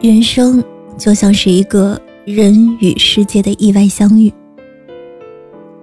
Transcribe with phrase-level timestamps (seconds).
[0.00, 0.64] 人生
[0.96, 4.32] 就像是一个人与世界的意外相遇，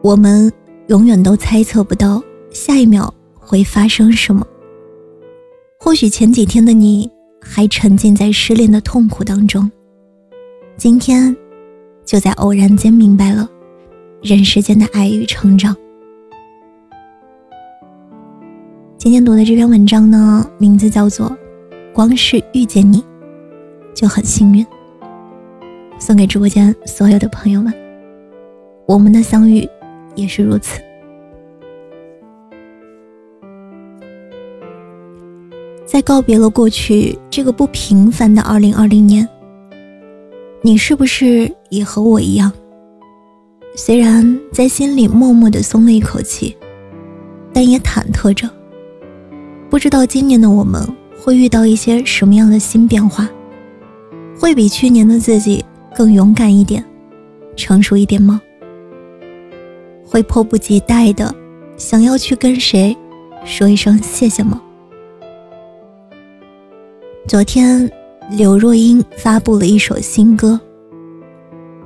[0.01, 0.51] 我们
[0.87, 4.43] 永远都猜测不到下一秒会发生什么。
[5.79, 7.07] 或许前几天的你
[7.39, 9.69] 还沉浸在失恋的痛苦当中，
[10.77, 11.35] 今天
[12.03, 13.47] 就在偶然间明白了
[14.23, 15.75] 人世间的爱与成长。
[18.97, 21.29] 今天读的这篇文章呢，名字叫做
[21.93, 22.99] 《光是遇见你》。
[23.97, 24.63] 就很幸运，
[25.97, 27.73] 送给直播间所有的朋友们。
[28.85, 29.67] 我们的相遇
[30.13, 30.79] 也是如此。
[35.83, 39.27] 在告别了过去这个不平凡的二零二零年，
[40.61, 42.51] 你是不是也和我一样？
[43.75, 46.55] 虽然在心里默默的松了一口气，
[47.51, 48.47] 但也忐忑着，
[49.71, 50.87] 不知道今年的我们
[51.19, 53.27] 会遇到一些什么样的新变化。
[54.39, 55.63] 会比去年的自己
[55.95, 56.83] 更勇敢一点，
[57.55, 58.41] 成熟一点吗？
[60.05, 61.33] 会迫不及待的
[61.75, 62.95] 想要去跟谁
[63.43, 64.61] 说一声谢谢吗？
[67.27, 67.91] 昨天，
[68.31, 70.59] 刘若英发布了一首新歌，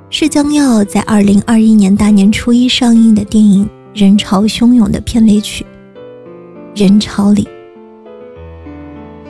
[0.09, 3.65] 是将要在二零二一年大年初一上映的电影
[3.99, 5.65] 《人潮汹涌》的片尾曲
[6.79, 7.43] 《人潮里》。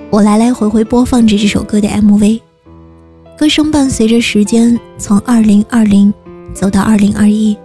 [0.09, 2.41] 我来来回回播放着这首歌的 MV。
[3.41, 6.13] 歌声伴随着时间从二零二零
[6.53, 7.57] 走到二零二一，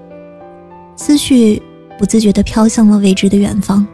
[0.97, 1.61] 思绪
[1.99, 3.87] 不自觉地飘向了未知的远方。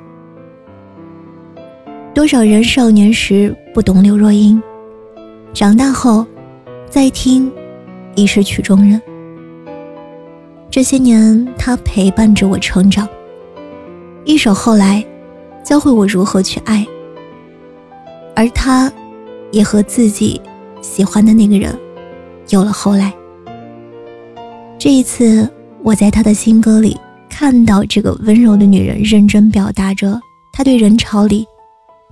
[2.14, 4.62] 多少人少年时不懂刘若英，
[5.52, 6.24] 长大后
[6.88, 7.50] 再听
[8.14, 9.02] 已是曲中人。
[10.70, 13.08] 这些年，他陪伴着我成长，
[14.24, 15.04] 一首《后来》
[15.68, 16.86] 教会我如何去爱，
[18.36, 18.88] 而他，
[19.50, 20.40] 也和自己。
[20.82, 21.78] 喜欢的那个人，
[22.50, 23.14] 有了后来。
[24.78, 25.48] 这一次，
[25.82, 26.98] 我在他的新歌里
[27.30, 30.20] 看到这个温柔的女人认真表达着
[30.52, 31.46] 她对人潮里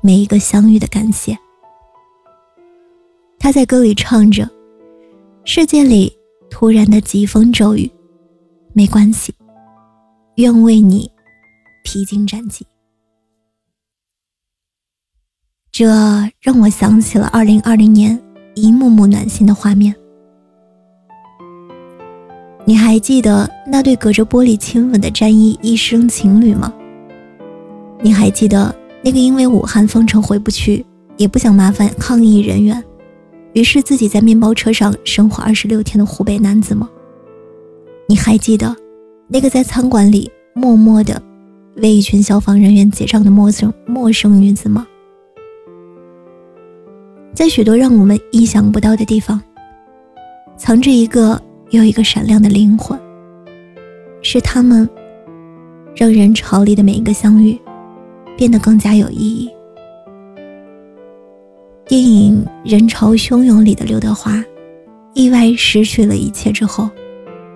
[0.00, 1.36] 每一个相遇的感谢。
[3.38, 4.48] 她在歌里唱着
[5.44, 6.16] ：“世界里
[6.48, 7.90] 突然的疾风骤雨，
[8.72, 9.34] 没关系，
[10.36, 11.10] 愿为你
[11.82, 12.64] 披荆斩棘。”
[15.72, 15.86] 这
[16.40, 18.16] 让我想起了二零二零年。
[18.60, 19.94] 一幕幕暖心的画面，
[22.66, 26.70] 你还记得那对隔着玻璃亲吻的战衣医生情侣吗？
[28.02, 30.84] 你还记得那个因为武汉封城回不去，
[31.16, 32.84] 也不想麻烦抗疫人员，
[33.54, 36.86] 于是自己在面包车上生活二十六天的湖北男子吗？
[38.06, 38.76] 你还记得
[39.26, 41.22] 那个在餐馆里默默的
[41.76, 44.86] 为一群消防人员结账的陌生陌生女子吗？
[47.32, 49.40] 在许多让我们意想不到的地方，
[50.56, 52.98] 藏着一个又一个闪亮的灵魂。
[54.22, 54.88] 是他们，
[55.96, 57.58] 让人潮里的每一个相遇，
[58.36, 59.48] 变得更加有意义。
[61.86, 64.44] 电影《人潮汹涌》里的刘德华，
[65.14, 66.90] 意外失去了一切之后，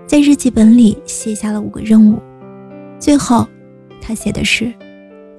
[0.06, 2.18] 在日记本里写下了五个任务，
[2.98, 3.46] 最后，
[4.00, 4.72] 他写的是：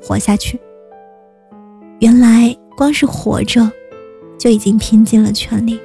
[0.02, 0.60] 活下去。
[2.00, 3.72] 原来，光是活着。
[4.38, 5.80] 就已经拼尽了全力。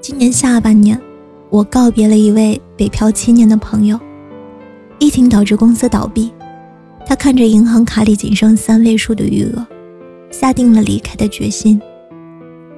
[0.00, 1.00] 今年下半年，
[1.50, 3.98] 我告别了一位北漂七年的朋友。
[4.98, 6.32] 疫情导致公司倒闭，
[7.06, 9.66] 他看着银行卡里仅剩三位数的余额，
[10.30, 11.80] 下定了离开的决心。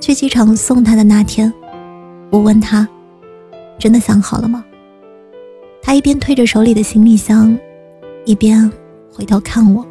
[0.01, 1.53] 去机场送他的那天，
[2.31, 2.89] 我问他
[3.79, 4.65] ：“真的想好了吗？”
[5.83, 7.57] 他一边推着手里的行李箱，
[8.25, 8.71] 一边
[9.13, 9.87] 回头看我。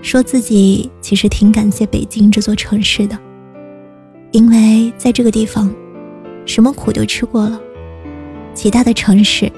[0.00, 3.18] 说自己其实挺感谢北京这座城市的，
[4.30, 5.70] 因为在这个地方，
[6.46, 7.60] 什么苦都吃过了，
[8.54, 9.50] 其他的城市，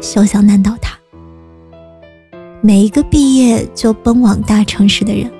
[0.00, 0.96] 休想难倒他。
[2.62, 5.30] 每一个毕业就奔往大城市的人，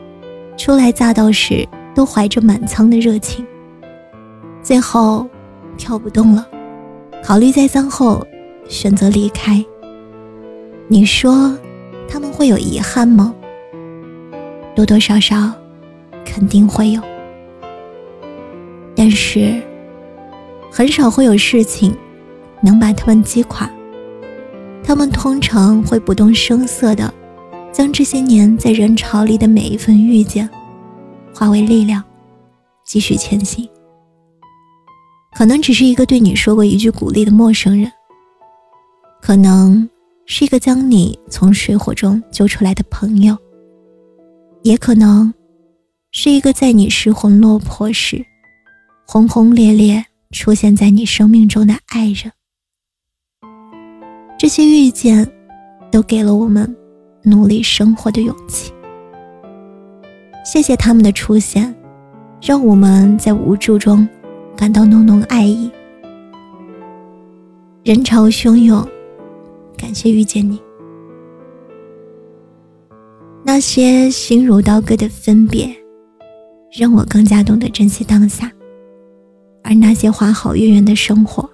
[0.56, 3.44] 初来乍到时都怀着满腔的热情，
[4.62, 5.26] 最后
[5.76, 6.46] 跳不动了，
[7.24, 8.24] 考虑再三后，
[8.68, 9.64] 选择离开。
[10.88, 11.56] 你说
[12.08, 13.34] 他们会有遗憾吗？
[14.76, 15.50] 多多少少，
[16.22, 17.00] 肯定会有。
[18.94, 19.58] 但是，
[20.70, 21.96] 很少会有事情
[22.60, 23.68] 能把他们击垮。
[24.84, 27.12] 他们通常会不动声色的，
[27.72, 30.46] 将这些年在人潮里的每一份遇见，
[31.34, 32.04] 化为力量，
[32.84, 33.66] 继续前行。
[35.34, 37.90] 可能只是一个对你说过一句鼓励的陌生人，
[39.22, 39.88] 可能
[40.26, 43.36] 是一个将你从水火中救出来的朋友，
[44.66, 45.32] 也可能
[46.10, 48.26] 是一个在你失魂落魄时，
[49.06, 52.32] 轰轰烈烈出现在你生命中的爱人。
[54.36, 55.24] 这些遇见，
[55.92, 56.76] 都给了我们
[57.22, 58.72] 努力生活的勇气。
[60.44, 61.72] 谢谢他们的出现，
[62.42, 64.06] 让我们在无助中。
[64.56, 65.70] 感到浓浓爱意，
[67.84, 68.88] 人潮汹涌，
[69.76, 70.58] 感谢遇见你。
[73.56, 75.74] 那些心如刀割的分别，
[76.70, 78.50] 让我更加懂得珍惜当下；
[79.62, 81.48] 而那些花好月圆的生活，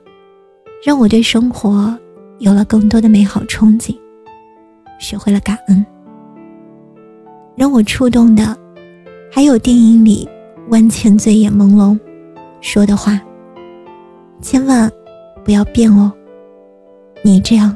[0.84, 1.96] 让我对生活
[2.40, 3.96] 有了更多的美好憧憬，
[4.98, 5.86] 学会了感恩。
[7.54, 8.58] 让我触动的，
[9.30, 10.28] 还有电影里
[10.70, 11.96] 万千醉眼朦胧。
[12.60, 13.22] 说的话，
[14.40, 14.90] 千万
[15.44, 16.12] 不要变哦。
[17.22, 17.72] 你这样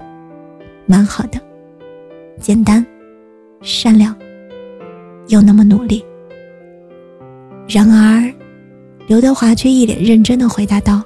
[0.84, 1.40] 蛮好的，
[2.40, 2.84] 简单、
[3.60, 4.16] 善良，
[5.28, 6.04] 又那么努力。
[7.68, 8.32] 然而，
[9.06, 11.02] 刘德华却一脸认真的回答道：“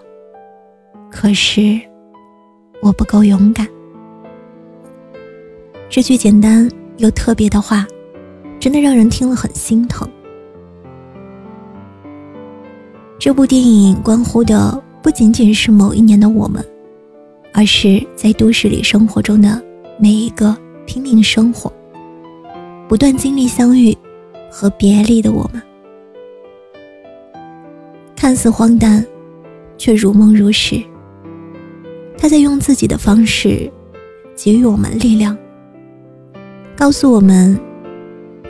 [1.11, 1.81] 可是，
[2.83, 3.67] 我不够勇敢。”
[5.89, 7.87] 这句简单又特别的话，
[8.59, 10.09] 真的让人听了很心疼。
[13.19, 16.65] 这部电影关乎的不仅仅是某一年的我们，
[17.53, 19.63] 而是在都市里生活中的
[19.99, 20.57] 每一个
[20.87, 21.73] 拼命生活、
[22.91, 23.97] 不断经历相遇
[24.51, 25.63] 和别离的我们。
[28.17, 29.07] 看似荒诞，
[29.79, 30.83] 却如梦如实。
[32.19, 33.71] 他在用自己的方式
[34.35, 35.39] 给予我们力量，
[36.77, 37.57] 告诉我们，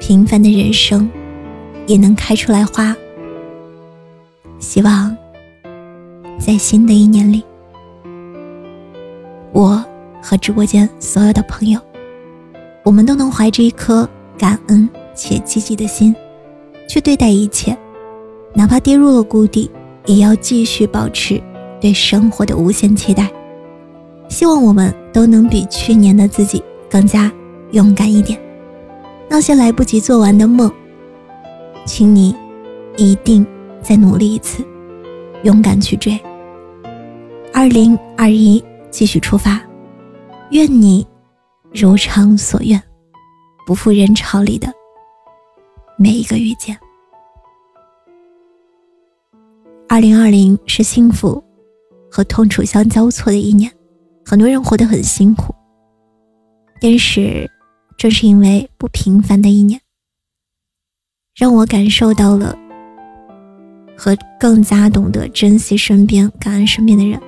[0.00, 1.06] 平凡的人生
[1.86, 2.96] 也能开出来花。
[4.58, 5.14] 希望
[6.38, 7.44] 在新的一年里，
[9.52, 9.84] 我
[10.22, 11.78] 和直播间所有的朋友，
[12.82, 14.08] 我们都能怀着一颗
[14.40, 16.16] 感恩且积极的心，
[16.88, 17.76] 去对待一切，
[18.54, 19.70] 哪怕跌入了谷底，
[20.06, 21.38] 也要继续保持
[21.78, 23.30] 对生活的无限期待。
[24.30, 27.30] 希望我们都能比去年的自己更加
[27.72, 28.40] 勇敢一点。
[29.28, 30.72] 那些来不及做完的梦，
[31.84, 32.34] 请你
[32.96, 33.46] 一定。
[33.82, 34.62] 再努力一次，
[35.42, 36.20] 勇敢去追。
[37.50, 39.58] 二零二一，继续出发，
[40.50, 41.06] 愿你
[41.72, 42.80] 如偿所愿，
[43.66, 44.72] 不负人潮里的
[45.98, 46.78] 每一个遇见。
[49.88, 51.42] 二零二零是幸福
[52.10, 53.70] 和痛楚相交错的一年，
[54.24, 55.54] 很多人活得很辛苦，
[56.80, 57.50] 但是
[57.96, 59.80] 正是因为不平凡的一年，
[61.36, 62.56] 让我感受到了。
[64.02, 67.20] 和更加懂得珍惜身边、感恩身边的人，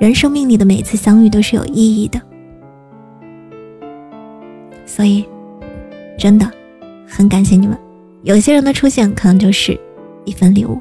[0.00, 2.20] 人生命里的每次相遇都是有意义的，
[4.84, 5.24] 所以
[6.20, 6.48] 真的
[7.08, 7.76] 很感谢你们。
[8.22, 9.76] 有些人的出现可能就是
[10.26, 10.78] 一份礼物。